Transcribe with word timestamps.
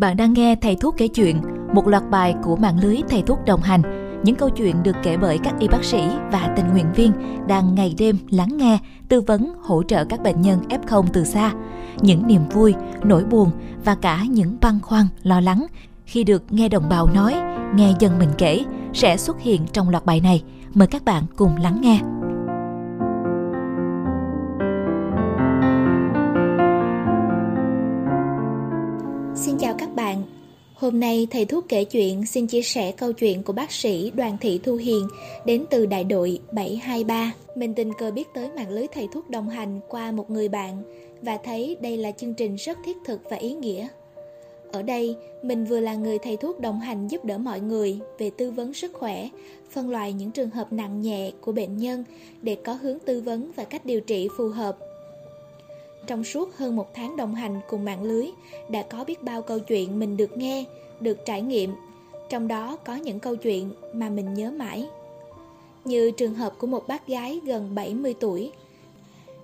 Bạn 0.00 0.16
đang 0.16 0.32
nghe 0.32 0.56
Thầy 0.56 0.76
Thuốc 0.76 0.94
kể 0.96 1.08
chuyện, 1.08 1.40
một 1.74 1.86
loạt 1.86 2.10
bài 2.10 2.34
của 2.42 2.56
mạng 2.56 2.78
lưới 2.82 2.96
Thầy 3.08 3.22
Thuốc 3.22 3.38
đồng 3.46 3.60
hành. 3.60 3.82
Những 4.24 4.36
câu 4.36 4.50
chuyện 4.50 4.82
được 4.82 4.96
kể 5.02 5.16
bởi 5.16 5.38
các 5.38 5.54
y 5.58 5.68
bác 5.68 5.84
sĩ 5.84 6.02
và 6.32 6.52
tình 6.56 6.68
nguyện 6.68 6.92
viên 6.94 7.12
đang 7.48 7.74
ngày 7.74 7.94
đêm 7.98 8.18
lắng 8.30 8.56
nghe, 8.56 8.78
tư 9.08 9.20
vấn, 9.20 9.54
hỗ 9.62 9.82
trợ 9.82 10.04
các 10.04 10.22
bệnh 10.22 10.40
nhân 10.42 10.60
F0 10.68 11.04
từ 11.12 11.24
xa. 11.24 11.52
Những 12.00 12.26
niềm 12.26 12.48
vui, 12.48 12.74
nỗi 13.04 13.24
buồn 13.24 13.50
và 13.84 13.94
cả 13.94 14.24
những 14.30 14.56
băn 14.60 14.80
khoăn, 14.82 15.06
lo 15.22 15.40
lắng 15.40 15.66
khi 16.04 16.24
được 16.24 16.42
nghe 16.50 16.68
đồng 16.68 16.88
bào 16.88 17.08
nói, 17.14 17.34
nghe 17.74 17.94
dân 17.98 18.18
mình 18.18 18.30
kể 18.38 18.64
sẽ 18.92 19.16
xuất 19.16 19.40
hiện 19.40 19.62
trong 19.72 19.90
loạt 19.90 20.06
bài 20.06 20.20
này. 20.20 20.42
Mời 20.74 20.88
các 20.88 21.04
bạn 21.04 21.24
cùng 21.36 21.56
lắng 21.56 21.80
nghe. 21.80 22.00
Xin 29.36 29.58
chào 29.58 29.74
các 29.78 29.94
bạn. 29.94 30.22
Hôm 30.74 31.00
nay 31.00 31.26
thầy 31.30 31.44
thuốc 31.44 31.64
kể 31.68 31.84
chuyện 31.84 32.26
xin 32.26 32.46
chia 32.46 32.62
sẻ 32.62 32.92
câu 32.92 33.12
chuyện 33.12 33.42
của 33.42 33.52
bác 33.52 33.72
sĩ 33.72 34.12
Đoàn 34.14 34.36
Thị 34.40 34.60
Thu 34.64 34.76
Hiền 34.76 35.08
đến 35.44 35.64
từ 35.70 35.86
đại 35.86 36.04
đội 36.04 36.38
723. 36.52 37.32
Mình 37.54 37.74
tình 37.74 37.92
cờ 37.92 38.10
biết 38.10 38.28
tới 38.34 38.50
mạng 38.56 38.70
lưới 38.70 38.86
thầy 38.94 39.08
thuốc 39.12 39.30
đồng 39.30 39.48
hành 39.48 39.80
qua 39.88 40.12
một 40.12 40.30
người 40.30 40.48
bạn 40.48 40.82
và 41.22 41.38
thấy 41.44 41.76
đây 41.80 41.96
là 41.96 42.12
chương 42.12 42.34
trình 42.34 42.56
rất 42.56 42.78
thiết 42.84 42.96
thực 43.04 43.20
và 43.30 43.36
ý 43.36 43.54
nghĩa. 43.54 43.88
Ở 44.72 44.82
đây, 44.82 45.16
mình 45.42 45.64
vừa 45.64 45.80
là 45.80 45.94
người 45.94 46.18
thầy 46.18 46.36
thuốc 46.36 46.60
đồng 46.60 46.80
hành 46.80 47.08
giúp 47.08 47.24
đỡ 47.24 47.38
mọi 47.38 47.60
người 47.60 47.98
về 48.18 48.30
tư 48.30 48.50
vấn 48.50 48.74
sức 48.74 48.92
khỏe, 48.92 49.28
phân 49.70 49.90
loại 49.90 50.12
những 50.12 50.30
trường 50.30 50.50
hợp 50.50 50.72
nặng 50.72 51.00
nhẹ 51.00 51.30
của 51.40 51.52
bệnh 51.52 51.76
nhân 51.76 52.04
để 52.42 52.56
có 52.64 52.72
hướng 52.72 52.98
tư 52.98 53.20
vấn 53.20 53.50
và 53.56 53.64
cách 53.64 53.86
điều 53.86 54.00
trị 54.00 54.28
phù 54.36 54.48
hợp 54.48 54.78
trong 56.06 56.24
suốt 56.24 56.56
hơn 56.56 56.76
một 56.76 56.94
tháng 56.94 57.16
đồng 57.16 57.34
hành 57.34 57.60
cùng 57.68 57.84
mạng 57.84 58.02
lưới, 58.02 58.30
đã 58.68 58.82
có 58.82 59.04
biết 59.04 59.22
bao 59.22 59.42
câu 59.42 59.58
chuyện 59.58 59.98
mình 59.98 60.16
được 60.16 60.36
nghe, 60.36 60.64
được 61.00 61.18
trải 61.24 61.42
nghiệm. 61.42 61.72
Trong 62.28 62.48
đó 62.48 62.76
có 62.84 62.94
những 62.94 63.20
câu 63.20 63.36
chuyện 63.36 63.70
mà 63.92 64.08
mình 64.08 64.34
nhớ 64.34 64.50
mãi. 64.50 64.88
Như 65.84 66.10
trường 66.10 66.34
hợp 66.34 66.54
của 66.58 66.66
một 66.66 66.88
bác 66.88 67.06
gái 67.06 67.40
gần 67.44 67.74
70 67.74 68.14
tuổi. 68.20 68.52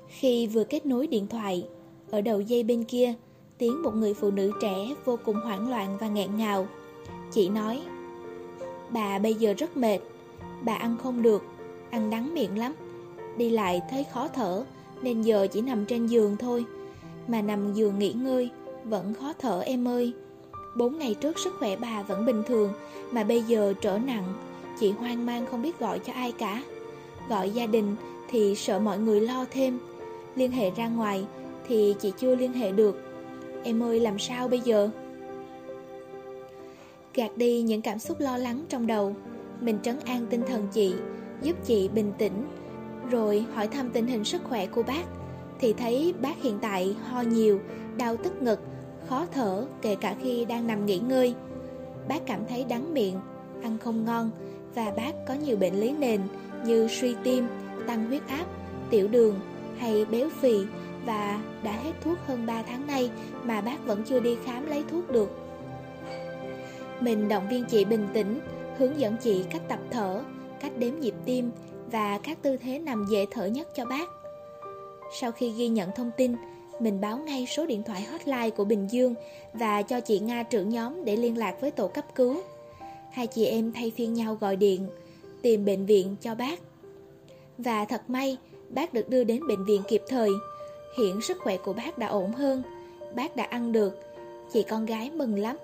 Khi 0.09 0.47
vừa 0.47 0.65
kết 0.65 0.87
nối 0.87 1.07
điện 1.07 1.27
thoại, 1.27 1.67
ở 2.11 2.21
đầu 2.21 2.41
dây 2.41 2.63
bên 2.63 2.85
kia, 2.85 3.15
tiếng 3.59 3.83
một 3.83 3.95
người 3.95 4.15
phụ 4.15 4.31
nữ 4.31 4.53
trẻ 4.61 4.95
vô 5.05 5.19
cùng 5.25 5.37
hoảng 5.37 5.71
loạn 5.71 5.97
và 6.01 6.09
nghẹn 6.09 6.37
ngào. 6.37 6.67
Chị 7.33 7.49
nói, 7.49 7.83
bà 8.91 9.19
bây 9.19 9.35
giờ 9.35 9.55
rất 9.59 9.77
mệt, 9.77 9.99
bà 10.63 10.75
ăn 10.75 10.97
không 11.03 11.23
được, 11.23 11.45
ăn 11.91 12.11
đắng 12.11 12.35
miệng 12.35 12.59
lắm, 12.59 12.75
đi 13.37 13.51
lại 13.51 13.81
thấy 13.91 14.05
khó 14.05 14.29
thở, 14.29 14.65
nên 15.03 15.23
giờ 15.23 15.47
chỉ 15.53 15.61
nằm 15.61 15.85
trên 15.85 16.07
giường 16.07 16.37
thôi. 16.37 16.65
Mà 17.29 17.43
nằm 17.43 17.75
giường 17.75 17.99
nghỉ 17.99 18.13
ngơi, 18.13 18.51
Vẫn 18.85 19.15
khó 19.15 19.33
thở 19.39 19.61
em 19.61 19.89
ơi. 19.89 20.13
Bốn 20.77 20.99
ngày 20.99 21.15
trước 21.15 21.39
sức 21.39 21.55
khỏe 21.59 21.77
bà 21.77 22.03
vẫn 22.03 22.27
bình 22.27 22.43
thường, 22.47 22.73
Mà 23.11 23.25
bây 23.25 23.43
giờ 23.43 23.75
trở 23.81 23.99
nặng. 23.99 24.35
Chị 24.81 24.91
hoang 24.91 25.27
mang 25.27 25.47
không 25.47 25.63
biết 25.63 25.79
gọi 25.79 25.99
cho 25.99 26.13
ai 26.13 26.33
cả. 26.33 26.63
Gọi 27.29 27.51
gia 27.51 27.67
đình 27.67 27.97
thì 28.31 28.55
sợ 28.55 28.79
mọi 28.79 28.99
người 28.99 29.21
lo 29.21 29.45
thêm. 29.51 29.79
Liên 30.37 30.51
hệ 30.51 30.71
ra 30.71 30.89
ngoài 30.89 31.25
thì 31.69 31.95
chị 32.01 32.13
chưa 32.19 32.37
liên 32.37 32.53
hệ 32.53 32.73
được. 32.73 33.03
Em 33.65 33.83
ơi, 33.83 34.01
làm 34.01 34.19
sao 34.19 34.49
bây 34.49 34.61
giờ? 34.61 34.91
Gạt 37.15 37.37
đi 37.37 37.63
những 37.63 37.83
cảm 37.83 37.99
xúc 37.99 38.21
lo 38.21 38.37
lắng 38.37 38.65
trong 38.69 38.87
đầu. 38.87 39.15
Mình 39.61 39.79
trấn 39.83 39.97
an 40.05 40.27
tinh 40.31 40.43
thần 40.49 40.69
chị, 40.73 40.95
Giúp 41.43 41.57
chị 41.65 41.89
bình 41.89 42.13
tĩnh 42.19 42.45
rồi 43.13 43.47
hỏi 43.55 43.69
thăm 43.69 43.91
tình 43.91 44.07
hình 44.07 44.25
sức 44.25 44.45
khỏe 44.45 44.67
của 44.67 44.83
bác 44.83 45.05
Thì 45.61 45.73
thấy 45.73 46.15
bác 46.21 46.43
hiện 46.43 46.59
tại 46.63 46.97
ho 47.05 47.21
nhiều, 47.21 47.61
đau 47.97 48.17
tức 48.17 48.43
ngực, 48.43 48.61
khó 49.09 49.27
thở 49.33 49.67
kể 49.83 49.95
cả 49.95 50.15
khi 50.23 50.45
đang 50.45 50.67
nằm 50.67 50.87
nghỉ 50.87 50.99
ngơi. 50.99 51.35
Bác 52.09 52.27
cảm 52.27 52.41
thấy 52.49 52.65
đắng 52.69 52.95
miệng, 52.95 53.21
ăn 53.63 53.79
không 53.79 54.05
ngon 54.05 54.31
Và 54.75 54.93
bác 54.97 55.13
có 55.29 55.35
nhiều 55.35 55.57
bệnh 55.57 55.81
lý 55.81 55.93
nền 55.93 56.21
như 56.65 56.89
suy 56.89 57.15
tim, 57.25 57.47
tăng 57.87 58.07
huyết 58.07 58.23
áp, 58.27 58.45
tiểu 58.91 59.09
đường 59.09 59.41
hay 59.79 60.05
béo 60.05 60.29
phì 60.41 60.57
Và 61.07 61.43
đã 61.63 61.73
hết 61.73 61.93
thuốc 62.05 62.19
hơn 62.27 62.47
3 62.47 62.63
tháng 62.63 62.87
nay 62.87 63.11
mà 63.45 63.61
bác 63.61 63.87
vẫn 63.87 64.03
chưa 64.05 64.21
đi 64.21 64.37
khám 64.45 64.67
lấy 64.67 64.85
thuốc 64.91 65.11
được. 65.11 65.31
Mình 67.01 67.29
động 67.29 67.49
viên 67.49 67.65
chị 67.65 67.85
bình 67.85 68.09
tĩnh, 68.13 68.41
hướng 68.79 69.01
dẫn 69.01 69.17
chị 69.23 69.45
cách 69.51 69.63
tập 69.69 69.79
thở, 69.91 70.23
cách 70.61 70.73
đếm 70.79 70.95
nhịp 71.01 71.15
tim 71.25 71.51
và 71.93 72.19
các 72.19 72.39
tư 72.43 72.57
thế 72.57 72.79
nằm 72.79 73.07
dễ 73.11 73.27
thở 73.31 73.47
nhất 73.47 73.69
cho 73.77 73.85
bác. 73.85 74.09
Sau 75.21 75.33
khi 75.33 75.51
ghi 75.51 75.69
nhận 75.69 75.91
thông 75.97 76.11
tin, 76.17 76.37
mình 76.81 77.01
báo 77.01 77.19
ngay 77.19 77.47
số 77.47 77.67
điện 77.67 77.83
thoại 77.83 78.03
hotline 78.03 78.51
của 78.51 78.65
Bình 78.65 78.89
Dương 78.91 79.15
và 79.55 79.83
cho 79.83 80.01
chị 80.01 80.19
Nga 80.19 80.43
trưởng 80.43 80.69
nhóm 80.69 81.05
để 81.05 81.17
liên 81.17 81.39
lạc 81.39 81.61
với 81.61 81.71
tổ 81.71 81.89
cấp 81.89 82.05
cứu. 82.15 82.43
Hai 83.11 83.27
chị 83.27 83.45
em 83.45 83.73
thay 83.73 83.93
phiên 83.97 84.15
nhau 84.15 84.35
gọi 84.41 84.57
điện, 84.57 84.89
tìm 85.43 85.65
bệnh 85.65 85.87
viện 85.87 86.17
cho 86.21 86.35
bác. 86.35 86.61
Và 87.59 87.85
thật 87.85 88.11
may, 88.11 88.37
bác 88.69 88.95
được 88.95 89.09
đưa 89.09 89.25
đến 89.25 89.47
bệnh 89.49 89.65
viện 89.65 89.83
kịp 89.89 90.03
thời. 90.09 90.31
Hiện 90.99 91.21
sức 91.21 91.39
khỏe 91.41 91.57
của 91.57 91.73
bác 91.73 91.99
đã 91.99 92.07
ổn 92.07 92.33
hơn, 92.33 92.63
bác 93.15 93.37
đã 93.37 93.45
ăn 93.45 93.73
được. 93.73 93.99
Chị 94.53 94.63
con 94.63 94.87
gái 94.87 95.11
mừng 95.11 95.39
lắm. 95.39 95.57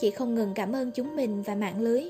Chị 0.00 0.10
không 0.10 0.34
ngừng 0.34 0.54
cảm 0.54 0.72
ơn 0.72 0.90
chúng 0.90 1.16
mình 1.16 1.42
và 1.42 1.54
mạng 1.54 1.80
lưới. 1.80 2.04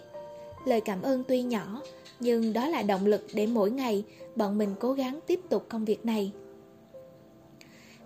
Lời 0.64 0.80
cảm 0.80 1.02
ơn 1.02 1.24
tuy 1.28 1.42
nhỏ, 1.42 1.80
nhưng 2.20 2.52
đó 2.52 2.66
là 2.66 2.82
động 2.82 3.06
lực 3.06 3.26
để 3.34 3.46
mỗi 3.46 3.70
ngày 3.70 4.04
bọn 4.36 4.58
mình 4.58 4.74
cố 4.80 4.92
gắng 4.92 5.18
tiếp 5.26 5.40
tục 5.48 5.66
công 5.68 5.84
việc 5.84 6.06
này. 6.06 6.32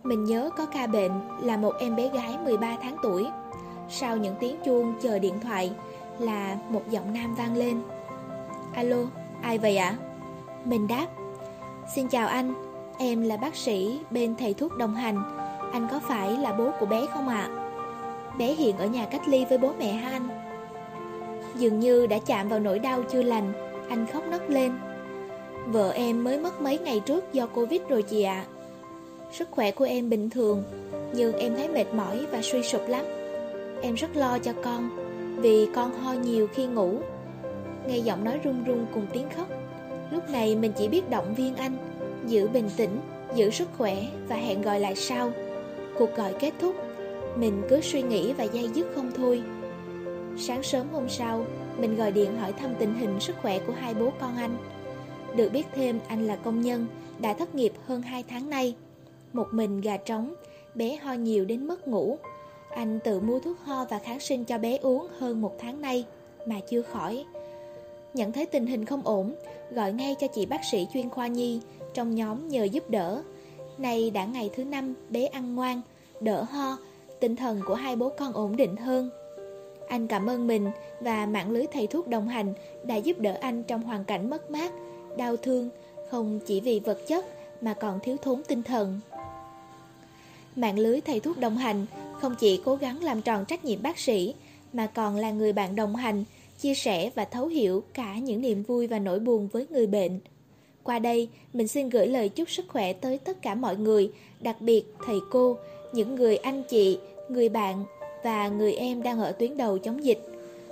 Mình 0.03 0.25
nhớ 0.25 0.51
có 0.57 0.67
ca 0.67 0.87
bệnh 0.87 1.13
là 1.43 1.57
một 1.57 1.73
em 1.81 1.97
bé 1.97 2.09
gái 2.09 2.39
13 2.45 2.77
tháng 2.83 2.97
tuổi. 3.03 3.27
Sau 3.91 4.17
những 4.17 4.35
tiếng 4.41 4.57
chuông 4.65 4.95
chờ 5.03 5.19
điện 5.19 5.35
thoại 5.41 5.73
là 6.19 6.59
một 6.69 6.83
giọng 6.91 7.15
nam 7.15 7.35
vang 7.35 7.57
lên. 7.57 7.83
Alo, 8.75 8.97
ai 9.43 9.59
vậy 9.59 9.77
ạ? 9.77 9.97
Mình 10.65 10.89
đáp. 10.89 11.07
Xin 11.95 12.09
chào 12.09 12.29
anh, 12.29 12.55
em 12.99 13.23
là 13.23 13.37
bác 13.37 13.57
sĩ 13.57 13.99
bên 14.11 14.35
thầy 14.39 14.55
thuốc 14.55 14.77
đồng 14.77 14.95
hành. 14.95 15.23
Anh 15.73 15.89
có 15.91 16.01
phải 16.09 16.33
là 16.33 16.53
bố 16.53 16.71
của 16.81 16.87
bé 16.87 17.07
không 17.07 17.29
ạ? 17.29 17.49
Bé 18.39 18.55
hiện 18.55 18.79
ở 18.79 18.87
nhà 18.87 19.07
cách 19.07 19.29
ly 19.29 19.45
với 19.45 19.59
bố 19.59 19.73
mẹ 19.79 19.93
ha 19.93 20.11
anh? 20.11 20.29
Dường 21.57 21.81
như 21.81 22.07
đã 22.07 22.19
chạm 22.27 22.49
vào 22.49 22.61
nỗi 22.61 22.79
đau 22.79 23.03
chưa 23.11 23.23
lành 23.23 23.68
anh 23.89 24.07
khóc 24.13 24.25
nấc 24.31 24.51
lên. 24.51 24.73
Vợ 25.67 25.91
em 25.91 26.25
mới 26.25 26.39
mất 26.39 26.61
mấy 26.61 26.79
ngày 26.79 27.01
trước 27.07 27.33
do 27.33 27.47
Covid 27.47 27.81
rồi 27.89 28.03
chị 28.03 28.23
ạ. 28.23 28.45
Sức 29.33 29.49
khỏe 29.51 29.71
của 29.71 29.85
em 29.85 30.11
bình 30.11 30.31
thường 30.31 30.63
Nhưng 31.13 31.33
em 31.33 31.57
thấy 31.57 31.69
mệt 31.69 31.95
mỏi 31.95 32.27
và 32.31 32.43
suy 32.43 32.63
sụp 32.63 32.89
lắm. 32.89 33.05
Em 33.83 33.95
rất 33.95 34.17
lo 34.17 34.39
cho 34.39 34.53
con 34.65 34.91
Vì 35.41 35.69
con 35.75 35.93
ho 35.93 36.13
nhiều 36.13 36.47
khi 36.55 36.67
ngủ. 36.67 36.99
Nghe 37.87 37.99
giọng 37.99 38.25
nói 38.25 38.41
run 38.45 38.65
run 38.65 38.87
cùng 38.95 39.07
tiếng 39.13 39.27
khóc. 39.37 39.47
Lúc 40.11 40.31
này 40.31 40.57
mình 40.57 40.73
chỉ 40.79 40.89
biết 40.89 41.11
động 41.11 41.35
viên 41.35 41.57
anh 41.57 41.77
Giữ 42.27 42.49
bình 42.49 42.71
tĩnh, 42.77 43.01
giữ 43.35 43.51
sức 43.51 43.69
khỏe 43.79 43.97
Và 44.29 44.37
hẹn 44.37 44.63
gọi 44.63 44.81
lại 44.81 44.97
sau. 44.97 45.33
Cuộc 45.99 46.17
gọi 46.17 46.33
kết 46.41 46.53
thúc 46.61 46.75
Mình 47.37 47.63
cứ 47.69 47.81
suy 47.81 48.03
nghĩ 48.03 48.33
và 48.33 48.45
dây 48.45 48.69
dứt 48.75 48.87
không 48.95 49.11
thôi. 49.17 49.43
Sáng 50.39 50.63
sớm 50.63 50.87
hôm 50.93 51.09
sau 51.09 51.45
mình 51.79 51.97
gọi 51.97 52.13
điện 52.13 52.37
hỏi 52.37 52.53
thăm 52.53 52.71
tình 52.79 52.95
hình 52.95 53.21
sức 53.21 53.37
khỏe 53.43 53.59
của 53.59 53.73
hai 53.73 53.95
bố 53.95 54.13
con 54.21 54.37
anh. 54.37 54.57
Được 55.37 55.53
biết 55.53 55.67
thêm 55.75 55.99
anh 56.09 56.27
là 56.27 56.37
công 56.37 56.61
nhân, 56.61 56.87
đã 57.19 57.35
thất 57.35 57.55
nghiệp 57.55 57.73
hơn 57.87 58.03
2 58.03 58.25
tháng 58.29 58.51
nay. 58.51 58.75
Một 59.33 59.47
mình 59.53 59.81
gà 59.81 59.97
trống, 59.97 60.35
bé 60.75 60.97
ho 60.97 61.13
nhiều 61.13 61.45
đến 61.45 61.67
mất 61.67 61.89
ngủ. 61.89 62.19
Anh 62.71 62.99
tự 63.05 63.21
mua 63.21 63.41
thuốc 63.41 63.59
ho 63.65 63.85
và 63.85 63.99
kháng 63.99 64.21
sinh 64.21 64.45
cho 64.45 64.59
bé 64.59 64.77
uống 64.77 65.07
hơn 65.19 65.41
một 65.41 65.53
tháng 65.59 65.81
nay 65.81 66.05
mà 66.47 66.61
chưa 66.69 66.83
khỏi. 66.83 67.25
Nhận 68.15 68.33
thấy 68.33 68.47
tình 68.47 68.67
hình 68.67 68.85
không 68.85 69.03
ổn, 69.05 69.35
gọi 69.71 69.93
ngay 69.93 70.15
cho 70.21 70.27
chị 70.27 70.47
bác 70.47 70.65
sĩ 70.71 70.87
chuyên 70.93 71.11
khoa 71.11 71.27
nhi 71.27 71.61
trong 71.95 72.15
nhóm 72.15 72.49
nhờ 72.49 72.65
giúp 72.65 72.91
đỡ. 72.91 73.23
Này 73.79 74.11
đã 74.11 74.25
ngày 74.25 74.51
thứ 74.57 74.65
năm 74.65 74.95
bé 75.11 75.27
ăn 75.27 75.55
ngoan, 75.55 75.81
đỡ 76.21 76.43
ho, 76.43 76.79
tinh 77.21 77.37
thần 77.37 77.61
của 77.67 77.75
hai 77.75 77.97
bố 77.97 78.09
con 78.09 78.33
ổn 78.33 78.57
định 78.57 78.77
hơn. 78.77 79.11
Anh 79.89 80.07
cảm 80.07 80.27
ơn 80.27 80.47
mình 80.47 80.71
và 81.01 81.27
mạng 81.27 81.51
lưới 81.51 81.67
thầy 81.73 81.87
thuốc 81.87 82.09
đồng 82.09 82.29
hành 82.29 82.55
đã 82.85 82.97
giúp 82.97 83.19
đỡ 83.19 83.39
anh 83.41 83.63
trong 83.63 83.83
hoàn 83.83 84.05
cảnh 84.05 84.31
mất 84.31 84.51
mát, 84.51 84.73
đau 85.17 85.37
thương, 85.37 85.69
không 86.11 86.41
chỉ 86.47 86.61
vì 86.61 86.81
vật 86.81 87.07
chất 87.07 87.27
mà 87.63 87.75
còn 87.75 88.01
thiếu 88.01 88.17
thốn 88.23 88.43
tinh 88.49 88.63
thần. 88.63 89.01
Mạng 90.57 90.79
lưới 90.79 91.01
thầy 91.01 91.21
thuốc 91.21 91.39
đồng 91.39 91.57
hành 91.57 91.87
không 92.21 92.35
chỉ 92.41 92.61
cố 92.65 92.77
gắng 92.77 93.03
làm 93.03 93.23
tròn 93.23 93.45
trách 93.45 93.65
nhiệm 93.65 93.83
bác 93.83 93.99
sĩ, 93.99 94.35
mà 94.73 94.87
còn 94.87 95.17
là 95.17 95.31
người 95.31 95.53
bạn 95.53 95.77
đồng 95.77 95.97
hành, 95.97 96.25
chia 96.61 96.75
sẻ 96.75 97.11
và 97.15 97.25
thấu 97.25 97.47
hiểu 97.47 97.83
cả 97.95 98.19
những 98.19 98.41
niềm 98.41 98.63
vui 98.63 98.87
và 98.87 98.99
nỗi 98.99 99.19
buồn 99.19 99.49
với 99.53 99.67
người 99.71 99.87
bệnh. 99.87 100.21
Qua 100.83 100.99
đây, 100.99 101.29
mình 101.53 101.69
xin 101.69 101.89
gửi 101.89 102.07
lời 102.07 102.29
chúc 102.29 102.51
sức 102.51 102.65
khỏe 102.69 102.93
tới 102.93 103.19
tất 103.19 103.43
cả 103.43 103.55
mọi 103.55 103.77
người, 103.77 104.13
đặc 104.41 104.61
biệt 104.61 104.85
thầy 105.07 105.19
cô, 105.31 105.57
những 105.93 106.15
người 106.15 106.37
anh 106.37 106.63
chị, 106.63 106.99
người 107.29 107.49
bạn 107.49 107.85
và 108.23 108.49
người 108.49 108.75
em 108.75 109.03
đang 109.03 109.21
ở 109.21 109.33
tuyến 109.33 109.57
đầu 109.57 109.79
chống 109.79 110.05
dịch 110.05 110.21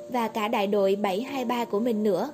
và 0.08 0.28
cả 0.28 0.48
đại 0.48 0.66
đội 0.66 0.96
723 0.96 1.64
của 1.64 1.80
mình 1.80 2.02
nữa. 2.02 2.30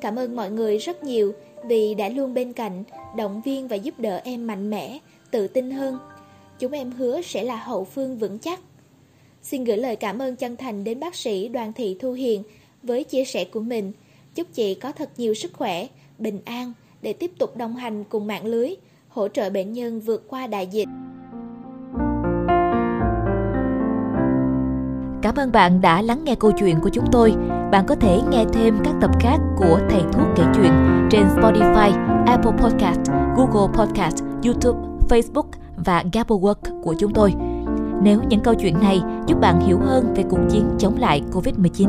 Cảm 0.00 0.18
ơn 0.18 0.36
mọi 0.36 0.50
người 0.50 0.78
rất 0.78 1.04
nhiều 1.04 1.34
vì 1.64 1.94
đã 1.94 2.08
luôn 2.08 2.34
bên 2.34 2.52
cạnh, 2.52 2.84
động 3.16 3.42
viên 3.44 3.68
và 3.68 3.76
giúp 3.76 3.94
đỡ 3.98 4.20
em 4.24 4.46
mạnh 4.46 4.70
mẽ, 4.70 4.98
tự 5.30 5.46
tin 5.46 5.70
hơn. 5.70 5.98
Chúng 6.58 6.72
em 6.72 6.90
hứa 6.90 7.22
sẽ 7.22 7.44
là 7.44 7.56
hậu 7.56 7.84
phương 7.84 8.18
vững 8.18 8.38
chắc. 8.38 8.60
Xin 9.42 9.64
gửi 9.64 9.76
lời 9.76 9.96
cảm 9.96 10.18
ơn 10.18 10.36
chân 10.36 10.56
thành 10.56 10.84
đến 10.84 11.00
bác 11.00 11.14
sĩ 11.14 11.48
Đoàn 11.48 11.72
Thị 11.72 11.96
Thu 12.00 12.12
Hiền 12.12 12.42
với 12.82 13.04
chia 13.04 13.24
sẻ 13.24 13.44
của 13.44 13.60
mình. 13.60 13.92
Chúc 14.34 14.46
chị 14.54 14.74
có 14.74 14.92
thật 14.92 15.10
nhiều 15.16 15.34
sức 15.34 15.52
khỏe, 15.52 15.86
bình 16.18 16.40
an 16.44 16.72
để 17.02 17.12
tiếp 17.12 17.30
tục 17.38 17.56
đồng 17.56 17.76
hành 17.76 18.04
cùng 18.04 18.26
mạng 18.26 18.46
lưới, 18.46 18.74
hỗ 19.08 19.28
trợ 19.28 19.50
bệnh 19.50 19.72
nhân 19.72 20.00
vượt 20.00 20.24
qua 20.28 20.46
đại 20.46 20.66
dịch. 20.66 20.88
Cảm 25.34 25.44
ơn 25.44 25.52
bạn 25.52 25.80
đã 25.80 26.02
lắng 26.02 26.24
nghe 26.24 26.34
câu 26.34 26.52
chuyện 26.58 26.80
của 26.80 26.88
chúng 26.88 27.04
tôi. 27.12 27.34
Bạn 27.70 27.86
có 27.86 27.94
thể 27.94 28.20
nghe 28.30 28.44
thêm 28.52 28.78
các 28.84 28.94
tập 29.00 29.10
khác 29.20 29.38
của 29.56 29.78
Thầy 29.90 30.02
Thuốc 30.12 30.26
kể 30.36 30.42
chuyện 30.54 30.72
trên 31.10 31.26
Spotify, 31.36 31.90
Apple 32.26 32.52
Podcast, 32.52 33.00
Google 33.36 33.72
Podcast, 33.74 34.24
YouTube, 34.44 34.78
Facebook 35.08 35.46
và 35.76 36.04
Gabberwork 36.12 36.82
của 36.82 36.94
chúng 36.98 37.12
tôi. 37.12 37.34
Nếu 38.02 38.20
những 38.28 38.40
câu 38.40 38.54
chuyện 38.54 38.80
này 38.80 39.00
giúp 39.26 39.40
bạn 39.40 39.60
hiểu 39.60 39.78
hơn 39.78 40.14
về 40.14 40.24
cuộc 40.30 40.40
chiến 40.50 40.70
chống 40.78 40.96
lại 40.98 41.22
Covid-19, 41.32 41.88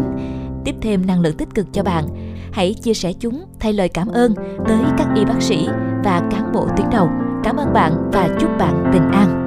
tiếp 0.65 0.75
thêm 0.81 1.05
năng 1.07 1.21
lượng 1.21 1.37
tích 1.37 1.55
cực 1.55 1.73
cho 1.73 1.83
bạn, 1.83 2.05
hãy 2.51 2.73
chia 2.73 2.93
sẻ 2.93 3.13
chúng 3.13 3.45
thay 3.59 3.73
lời 3.73 3.89
cảm 3.89 4.07
ơn 4.07 4.33
tới 4.67 4.83
các 4.97 5.07
y 5.15 5.25
bác 5.25 5.41
sĩ 5.41 5.67
và 6.03 6.21
cán 6.31 6.51
bộ 6.53 6.67
tuyến 6.77 6.89
đầu. 6.91 7.09
Cảm 7.43 7.57
ơn 7.57 7.73
bạn 7.73 8.09
và 8.11 8.29
chúc 8.39 8.49
bạn 8.59 8.91
bình 8.93 9.11
an. 9.11 9.42